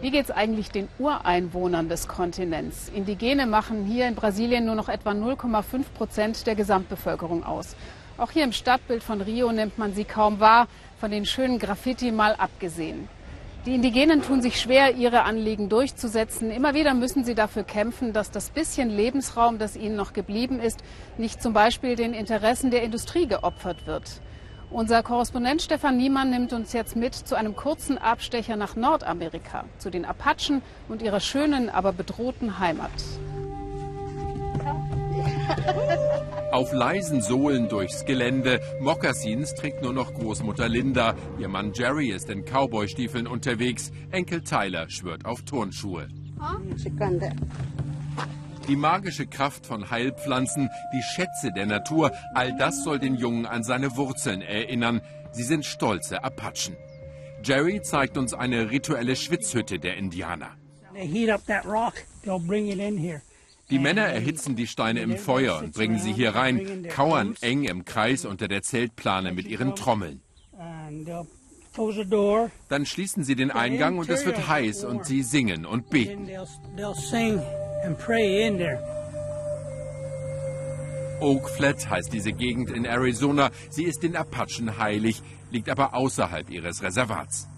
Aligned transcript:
Wie 0.00 0.12
geht 0.12 0.26
es 0.26 0.30
eigentlich 0.30 0.70
den 0.70 0.86
Ureinwohnern 1.00 1.88
des 1.88 2.06
Kontinents? 2.06 2.88
Indigene 2.94 3.46
machen 3.46 3.84
hier 3.84 4.06
in 4.06 4.14
Brasilien 4.14 4.64
nur 4.64 4.76
noch 4.76 4.88
etwa 4.88 5.10
0,5 5.10 5.82
Prozent 5.92 6.46
der 6.46 6.54
Gesamtbevölkerung 6.54 7.42
aus. 7.42 7.74
Auch 8.16 8.30
hier 8.30 8.44
im 8.44 8.52
Stadtbild 8.52 9.02
von 9.02 9.20
Rio 9.20 9.50
nimmt 9.50 9.76
man 9.76 9.94
sie 9.94 10.04
kaum 10.04 10.38
wahr, 10.38 10.68
von 11.00 11.10
den 11.10 11.26
schönen 11.26 11.58
Graffiti 11.58 12.12
mal 12.12 12.36
abgesehen. 12.36 13.08
Die 13.66 13.74
Indigenen 13.74 14.22
tun 14.22 14.40
sich 14.40 14.60
schwer, 14.60 14.94
ihre 14.94 15.24
Anliegen 15.24 15.68
durchzusetzen. 15.68 16.52
Immer 16.52 16.74
wieder 16.74 16.94
müssen 16.94 17.24
sie 17.24 17.34
dafür 17.34 17.64
kämpfen, 17.64 18.12
dass 18.12 18.30
das 18.30 18.50
bisschen 18.50 18.90
Lebensraum, 18.90 19.58
das 19.58 19.74
ihnen 19.74 19.96
noch 19.96 20.12
geblieben 20.12 20.60
ist, 20.60 20.78
nicht 21.16 21.42
zum 21.42 21.54
Beispiel 21.54 21.96
den 21.96 22.14
Interessen 22.14 22.70
der 22.70 22.84
Industrie 22.84 23.26
geopfert 23.26 23.88
wird. 23.88 24.20
Unser 24.70 25.02
Korrespondent 25.02 25.62
Stefan 25.62 25.96
Niemann 25.96 26.30
nimmt 26.30 26.52
uns 26.52 26.74
jetzt 26.74 26.94
mit 26.94 27.14
zu 27.14 27.34
einem 27.34 27.56
kurzen 27.56 27.96
Abstecher 27.96 28.56
nach 28.56 28.76
Nordamerika, 28.76 29.64
zu 29.78 29.90
den 29.90 30.04
Apachen 30.04 30.60
und 30.88 31.00
ihrer 31.00 31.20
schönen, 31.20 31.70
aber 31.70 31.92
bedrohten 31.92 32.58
Heimat. 32.58 32.90
Auf 36.52 36.72
leisen 36.72 37.22
Sohlen 37.22 37.68
durchs 37.68 38.04
Gelände. 38.04 38.60
Mokassins 38.80 39.54
trägt 39.54 39.82
nur 39.82 39.94
noch 39.94 40.12
Großmutter 40.12 40.68
Linda. 40.68 41.14
Ihr 41.38 41.48
Mann 41.48 41.72
Jerry 41.72 42.10
ist 42.10 42.28
in 42.28 42.44
Cowboystiefeln 42.44 43.26
unterwegs. 43.26 43.90
Enkel 44.10 44.42
Tyler 44.42 44.90
schwört 44.90 45.24
auf 45.24 45.42
Turnschuhe. 45.42 46.08
Die 48.68 48.76
magische 48.76 49.26
Kraft 49.26 49.64
von 49.64 49.90
Heilpflanzen, 49.90 50.68
die 50.92 51.02
Schätze 51.02 51.52
der 51.52 51.64
Natur, 51.64 52.12
all 52.34 52.54
das 52.56 52.84
soll 52.84 52.98
den 52.98 53.14
Jungen 53.14 53.46
an 53.46 53.64
seine 53.64 53.96
Wurzeln 53.96 54.42
erinnern. 54.42 55.00
Sie 55.32 55.42
sind 55.42 55.64
stolze 55.64 56.22
Apachen. 56.22 56.76
Jerry 57.42 57.80
zeigt 57.80 58.18
uns 58.18 58.34
eine 58.34 58.70
rituelle 58.70 59.16
Schwitzhütte 59.16 59.78
der 59.78 59.96
Indianer. 59.96 60.50
Die 63.70 63.78
Männer 63.78 64.02
erhitzen 64.02 64.56
die 64.56 64.66
Steine 64.66 65.00
im 65.00 65.16
Feuer 65.16 65.58
und 65.58 65.72
bringen 65.72 65.98
sie 65.98 66.12
hier 66.12 66.34
rein, 66.34 66.86
kauern 66.88 67.36
eng 67.40 67.64
im 67.64 67.84
Kreis 67.86 68.26
unter 68.26 68.48
der 68.48 68.62
Zeltplane 68.62 69.32
mit 69.32 69.46
ihren 69.46 69.76
Trommeln. 69.76 70.20
Dann 72.68 72.86
schließen 72.86 73.24
sie 73.24 73.36
den 73.36 73.50
Eingang 73.50 73.98
und 73.98 74.10
es 74.10 74.26
wird 74.26 74.48
heiß 74.48 74.84
und 74.84 75.06
sie 75.06 75.22
singen 75.22 75.64
und 75.64 75.90
beten. 75.90 76.28
Oak 81.20 81.48
Flat 81.50 81.88
heißt 81.90 82.12
diese 82.12 82.32
Gegend 82.32 82.70
in 82.70 82.84
Arizona. 82.84 83.50
Sie 83.70 83.84
ist 83.84 84.02
den 84.02 84.16
Apachen 84.16 84.78
heilig, 84.78 85.22
liegt 85.50 85.68
aber 85.68 85.94
außerhalb 85.94 86.50
ihres 86.50 86.82
Reservats. 86.82 87.48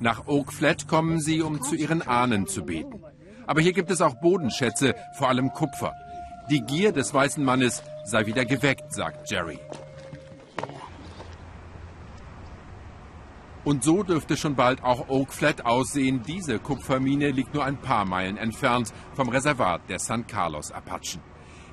Nach 0.00 0.26
Oak 0.26 0.52
Flat 0.52 0.88
kommen 0.88 1.20
sie, 1.20 1.42
um 1.42 1.62
zu 1.62 1.74
ihren 1.74 2.02
Ahnen 2.02 2.46
zu 2.46 2.64
beten. 2.64 3.02
Aber 3.46 3.60
hier 3.60 3.72
gibt 3.72 3.90
es 3.90 4.00
auch 4.00 4.14
Bodenschätze, 4.14 4.94
vor 5.16 5.28
allem 5.28 5.52
Kupfer. 5.52 5.94
Die 6.50 6.60
Gier 6.60 6.92
des 6.92 7.12
weißen 7.12 7.44
Mannes 7.44 7.82
sei 8.04 8.26
wieder 8.26 8.44
geweckt, 8.44 8.92
sagt 8.92 9.30
Jerry. 9.30 9.58
Und 13.64 13.84
so 13.84 14.02
dürfte 14.02 14.36
schon 14.36 14.56
bald 14.56 14.82
auch 14.82 15.08
Oak 15.08 15.32
Flat 15.32 15.64
aussehen. 15.64 16.22
Diese 16.26 16.58
Kupfermine 16.58 17.30
liegt 17.30 17.54
nur 17.54 17.64
ein 17.64 17.76
paar 17.76 18.04
Meilen 18.04 18.36
entfernt 18.36 18.92
vom 19.14 19.28
Reservat 19.28 19.88
der 19.88 20.00
San 20.00 20.26
Carlos 20.26 20.72
Apachen. 20.72 21.20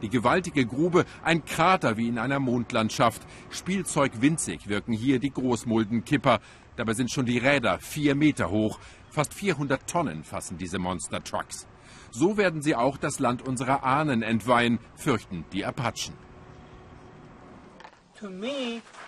Die 0.00 0.08
gewaltige 0.08 0.64
Grube, 0.64 1.04
ein 1.24 1.44
Krater 1.44 1.96
wie 1.96 2.08
in 2.08 2.18
einer 2.18 2.38
Mondlandschaft. 2.38 3.22
Spielzeug 3.50 4.20
winzig 4.20 4.68
wirken 4.68 4.92
hier 4.92 5.18
die 5.18 5.32
Großmuldenkipper. 5.32 6.40
Dabei 6.76 6.94
sind 6.94 7.10
schon 7.10 7.26
die 7.26 7.38
Räder 7.38 7.78
vier 7.80 8.14
Meter 8.14 8.50
hoch. 8.50 8.78
Fast 9.10 9.34
400 9.34 9.84
Tonnen 9.88 10.22
fassen 10.22 10.58
diese 10.58 10.78
Monster-Trucks. 10.78 11.66
So 12.12 12.36
werden 12.36 12.62
sie 12.62 12.76
auch 12.76 12.96
das 12.96 13.18
Land 13.18 13.42
unserer 13.42 13.82
Ahnen 13.82 14.22
entweihen, 14.22 14.78
fürchten 14.94 15.44
die 15.52 15.64
Apachen. 15.64 16.14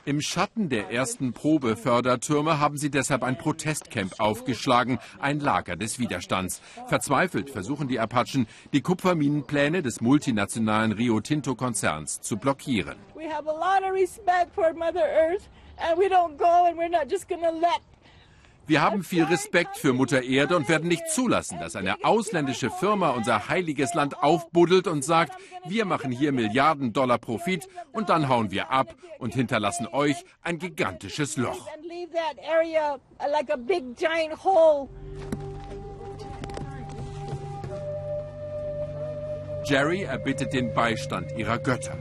Im 0.05 0.21
Schatten 0.21 0.69
der 0.69 0.91
ersten 0.91 1.33
Probefördertürme 1.33 2.59
haben 2.59 2.77
sie 2.77 2.91
deshalb 2.91 3.23
ein 3.23 3.39
Protestcamp 3.39 4.19
aufgeschlagen, 4.19 4.99
ein 5.21 5.41
Lager 5.41 5.77
des 5.77 5.99
Widerstands. 5.99 6.61
Verzweifelt 6.87 7.51
versuchen 7.51 7.89
die 7.89 8.01
Apachen, 8.01 8.47
die 8.73 8.81
Kupferminenpläne 8.81 9.83
des 9.83 10.01
multinationalen 10.01 10.93
Rio 10.93 11.21
Tinto 11.21 11.55
Konzerns 11.55 12.21
zu 12.21 12.37
blockieren. 12.37 12.97
We 13.15 13.29
have 13.33 13.49
a 13.49 13.53
lot 13.53 13.83
of 13.83 13.93
respect 13.93 14.55
for 14.55 14.73
Mother 14.75 15.05
Earth 15.05 15.49
and 15.77 15.99
we 15.99 16.09
don't 16.09 16.37
go 16.37 16.67
and 16.67 16.77
we're 16.77 16.89
not 16.89 17.11
just 17.11 17.29
gonna 17.29 17.51
let 17.51 17.81
wir 18.67 18.81
haben 18.81 19.03
viel 19.03 19.25
Respekt 19.25 19.77
für 19.77 19.93
Mutter 19.93 20.23
Erde 20.23 20.57
und 20.57 20.69
werden 20.69 20.89
nicht 20.89 21.09
zulassen, 21.09 21.59
dass 21.61 21.77
eine 21.77 22.03
ausländische 22.05 22.71
Firma 22.71 23.11
unser 23.11 23.49
heiliges 23.49 23.95
Land 23.95 24.23
aufbuddelt 24.23 24.87
und 24.87 25.05
sagt, 25.05 25.33
wir 25.67 25.85
machen 25.85 26.11
hier 26.11 26.33
Milliarden 26.33 26.93
Dollar 26.93 27.19
Profit 27.19 27.69
und 27.93 28.09
dann 28.09 28.29
hauen 28.29 28.51
wir 28.51 28.71
ab 28.71 28.95
und 29.19 29.35
hinterlassen 29.35 29.87
euch 29.87 30.25
ein 30.43 30.59
gigantisches 30.59 31.37
Loch. 31.37 31.69
Jerry 39.67 40.03
erbittet 40.03 40.53
den 40.53 40.75
Beistand 40.75 41.33
ihrer 41.37 41.59
Götter. 41.59 41.97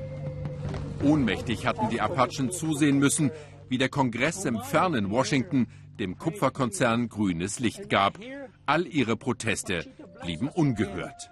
Ohnmächtig 1.04 1.66
hatten 1.66 1.90
die 1.90 2.00
Apachen 2.00 2.52
zusehen 2.52 2.98
müssen, 2.98 3.32
wie 3.74 3.80
der 3.80 3.90
Kongress 3.90 4.46
im 4.46 4.62
fernen 4.62 5.10
Washington 5.10 5.66
dem 5.98 6.20
Kupferkonzern 6.20 7.10
grünes 7.10 7.58
Licht 7.58 7.90
gab. 7.90 8.20
All 8.68 8.86
ihre 8.86 9.18
Proteste 9.18 9.84
blieben 10.22 10.48
ungehört. 10.48 11.32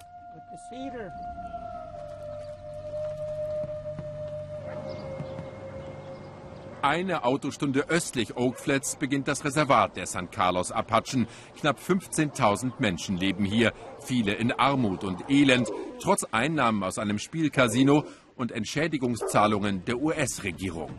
Eine 6.82 7.26
Autostunde 7.26 7.88
östlich 7.90 8.36
Oak 8.36 8.60
Flats 8.60 8.96
beginnt 8.96 9.28
das 9.28 9.46
Reservat 9.46 9.96
der 9.96 10.08
San 10.08 10.32
Carlos 10.32 10.72
Apachen. 10.72 11.28
Knapp 11.60 11.78
15.000 11.78 12.72
Menschen 12.80 13.18
leben 13.18 13.46
hier, 13.46 13.72
viele 14.00 14.34
in 14.34 14.52
Armut 14.52 15.04
und 15.04 15.30
Elend, 15.30 15.70
trotz 16.02 16.24
Einnahmen 16.32 16.82
aus 16.82 16.98
einem 16.98 17.20
Spielcasino 17.20 18.04
und 18.36 18.52
Entschädigungszahlungen 18.52 19.86
der 19.86 20.02
US-Regierung. 20.02 20.90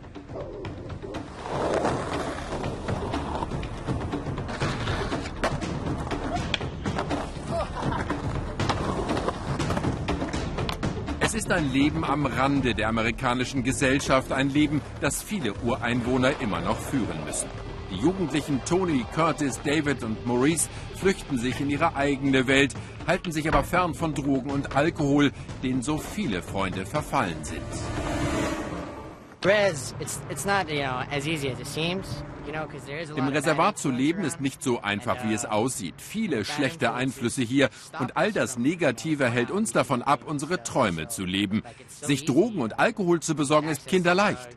Es 11.33 11.39
ist 11.45 11.51
ein 11.51 11.73
Leben 11.73 12.05
am 12.05 12.27
Rande 12.27 12.75
der 12.75 12.89
amerikanischen 12.89 13.63
Gesellschaft, 13.63 14.31
ein 14.31 14.51
Leben, 14.51 14.81
das 15.01 15.23
viele 15.23 15.55
Ureinwohner 15.63 16.39
immer 16.41 16.61
noch 16.61 16.77
führen 16.77 17.25
müssen. 17.25 17.49
Die 17.89 17.95
Jugendlichen 17.95 18.61
Tony, 18.65 19.03
Curtis, 19.15 19.59
David 19.65 20.03
und 20.03 20.27
Maurice 20.27 20.69
flüchten 20.95 21.39
sich 21.39 21.59
in 21.59 21.71
ihre 21.71 21.95
eigene 21.95 22.45
Welt, 22.45 22.75
halten 23.07 23.31
sich 23.31 23.47
aber 23.47 23.63
fern 23.63 23.95
von 23.95 24.13
Drogen 24.13 24.51
und 24.51 24.75
Alkohol, 24.75 25.31
denen 25.63 25.81
so 25.81 25.97
viele 25.97 26.43
Freunde 26.43 26.85
verfallen 26.85 27.43
sind. 27.43 27.63
Im 33.15 33.27
Reservat 33.27 33.77
zu 33.77 33.89
leben 33.89 34.23
ist 34.23 34.39
nicht 34.39 34.63
so 34.63 34.81
einfach, 34.81 35.17
wie 35.27 35.33
es 35.33 35.45
aussieht. 35.45 35.95
Viele 35.97 36.45
schlechte 36.45 36.93
Einflüsse 36.93 37.41
hier 37.41 37.69
und 37.99 38.15
all 38.15 38.31
das 38.31 38.57
Negative 38.57 39.29
hält 39.29 39.51
uns 39.51 39.73
davon 39.73 40.01
ab, 40.01 40.21
unsere 40.25 40.63
Träume 40.63 41.09
zu 41.09 41.25
leben. 41.25 41.63
Sich 41.87 42.25
Drogen 42.25 42.61
und 42.61 42.79
Alkohol 42.79 43.19
zu 43.19 43.35
besorgen 43.35 43.67
ist 43.67 43.85
kinderleicht. 43.87 44.47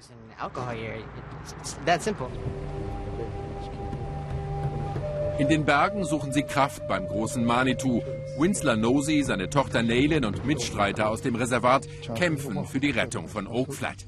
In 5.39 5.49
den 5.49 5.65
Bergen 5.65 6.05
suchen 6.05 6.33
sie 6.33 6.43
Kraft 6.43 6.87
beim 6.89 7.07
großen 7.07 7.45
Manitou. 7.45 8.03
Winsler 8.39 8.77
Nosey, 8.77 9.23
seine 9.23 9.49
Tochter 9.49 9.83
Naylin 9.83 10.25
und 10.25 10.45
Mitstreiter 10.45 11.09
aus 11.09 11.23
dem 11.23 11.35
Reservat 11.35 11.87
kämpfen 12.15 12.67
für 12.67 12.81
die 12.81 12.91
Rettung 12.91 13.29
von 13.29 13.47
Oak 13.47 13.75
Flat. 13.75 14.07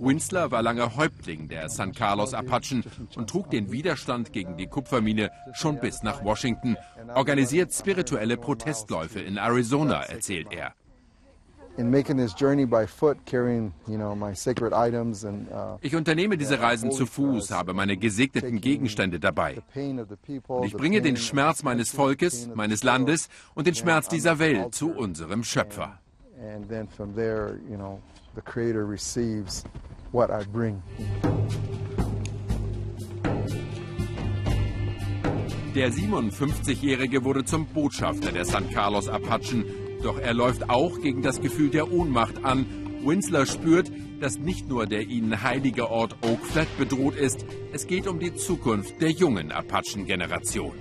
Winsler 0.00 0.50
war 0.50 0.62
lange 0.62 0.96
Häuptling 0.96 1.48
der 1.48 1.68
San 1.68 1.92
Carlos 1.92 2.34
Apachen 2.34 2.84
und 3.16 3.28
trug 3.28 3.50
den 3.50 3.72
Widerstand 3.72 4.32
gegen 4.32 4.56
die 4.56 4.66
Kupfermine 4.66 5.30
schon 5.54 5.80
bis 5.80 6.02
nach 6.02 6.24
Washington, 6.24 6.76
organisiert 7.14 7.72
spirituelle 7.72 8.36
Protestläufe 8.36 9.20
in 9.20 9.36
Arizona, 9.36 10.02
erzählt 10.02 10.48
er. 10.52 10.74
Ich 15.80 15.94
unternehme 15.94 16.36
diese 16.36 16.60
Reisen 16.60 16.90
zu 16.90 17.06
Fuß, 17.06 17.50
habe 17.50 17.74
meine 17.74 17.96
gesegneten 17.96 18.60
Gegenstände 18.60 19.20
dabei. 19.20 19.62
Und 19.74 20.64
ich 20.64 20.76
bringe 20.76 21.02
den 21.02 21.16
Schmerz 21.16 21.62
meines 21.62 21.90
Volkes, 21.90 22.48
meines 22.54 22.82
Landes 22.82 23.28
und 23.54 23.66
den 23.66 23.74
Schmerz 23.74 24.08
dieser 24.08 24.38
Welt 24.38 24.74
zu 24.74 24.90
unserem 24.90 25.44
Schöpfer 25.44 25.98
the 28.36 28.42
Creator 28.42 28.84
receives 28.84 29.64
what 30.12 30.30
I 30.30 30.44
bring. 30.44 30.82
Der 35.74 35.90
57-Jährige 35.90 37.24
wurde 37.24 37.44
zum 37.44 37.66
Botschafter 37.66 38.32
der 38.32 38.44
San 38.44 38.70
Carlos 38.70 39.08
Apachen. 39.08 39.64
Doch 40.02 40.18
er 40.18 40.34
läuft 40.34 40.68
auch 40.68 41.00
gegen 41.00 41.22
das 41.22 41.40
Gefühl 41.40 41.70
der 41.70 41.92
Ohnmacht 41.92 42.44
an. 42.44 42.66
Winsler 43.04 43.46
spürt, 43.46 43.90
dass 44.20 44.38
nicht 44.38 44.68
nur 44.68 44.86
der 44.86 45.02
ihnen 45.02 45.42
heilige 45.42 45.90
Ort 45.90 46.16
Oak 46.22 46.44
Flat 46.44 46.68
bedroht 46.78 47.16
ist, 47.16 47.44
es 47.72 47.86
geht 47.86 48.06
um 48.06 48.18
die 48.18 48.34
Zukunft 48.34 49.00
der 49.00 49.10
jungen 49.10 49.52
Apachen-Generation. 49.52 50.74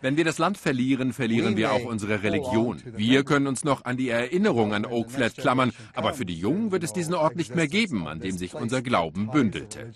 Wenn 0.00 0.16
wir 0.16 0.24
das 0.24 0.38
Land 0.38 0.58
verlieren, 0.58 1.12
verlieren 1.12 1.56
wir 1.56 1.72
auch 1.72 1.84
unsere 1.84 2.22
Religion. 2.22 2.82
Wir 2.96 3.24
können 3.24 3.46
uns 3.46 3.64
noch 3.64 3.84
an 3.84 3.96
die 3.96 4.08
Erinnerung 4.08 4.74
an 4.74 4.86
Oak 4.86 5.10
Flat 5.10 5.36
klammern, 5.36 5.72
aber 5.94 6.14
für 6.14 6.24
die 6.24 6.38
Jungen 6.38 6.70
wird 6.72 6.84
es 6.84 6.92
diesen 6.92 7.14
Ort 7.14 7.36
nicht 7.36 7.54
mehr 7.54 7.68
geben, 7.68 8.06
an 8.06 8.20
dem 8.20 8.36
sich 8.36 8.54
unser 8.54 8.82
Glauben 8.82 9.30
bündelte. 9.30 9.90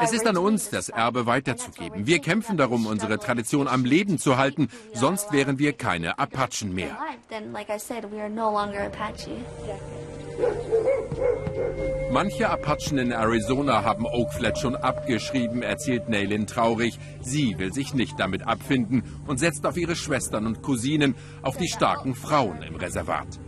Es 0.00 0.12
ist 0.12 0.26
an 0.26 0.36
uns, 0.36 0.70
das 0.70 0.88
Erbe 0.88 1.26
weiterzugeben. 1.26 2.06
Wir 2.06 2.18
kämpfen 2.18 2.56
darum, 2.56 2.86
unsere 2.86 3.18
Tradition 3.18 3.68
am 3.68 3.84
Leben 3.84 4.18
zu 4.18 4.36
halten, 4.36 4.68
sonst 4.92 5.32
wären 5.32 5.60
wir 5.60 5.72
keine 5.72 6.18
Apachen 6.18 6.74
mehr. 6.74 6.98
Manche 12.16 12.48
Apachen 12.48 12.96
in 12.96 13.12
Arizona 13.12 13.84
haben 13.84 14.06
Oak 14.06 14.32
Flat 14.32 14.58
schon 14.58 14.74
abgeschrieben, 14.74 15.60
erzählt 15.60 16.08
Naylin 16.08 16.46
traurig. 16.46 16.98
Sie 17.20 17.58
will 17.58 17.74
sich 17.74 17.92
nicht 17.92 18.18
damit 18.18 18.46
abfinden 18.46 19.02
und 19.26 19.36
setzt 19.36 19.66
auf 19.66 19.76
ihre 19.76 19.96
Schwestern 19.96 20.46
und 20.46 20.62
Cousinen, 20.62 21.14
auf 21.42 21.58
die 21.58 21.68
starken 21.68 22.14
Frauen 22.14 22.62
im 22.62 22.76
Reservat. 22.76 23.38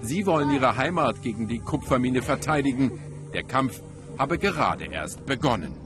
Sie 0.00 0.26
wollen 0.26 0.50
ihre 0.50 0.76
Heimat 0.76 1.22
gegen 1.22 1.46
die 1.46 1.60
Kupfermine 1.60 2.20
verteidigen. 2.20 2.98
Der 3.32 3.44
Kampf 3.44 3.80
habe 4.18 4.38
gerade 4.38 4.86
erst 4.86 5.24
begonnen. 5.24 5.85